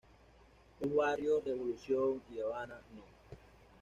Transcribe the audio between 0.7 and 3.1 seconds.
Los barrios Revolución y Habana No.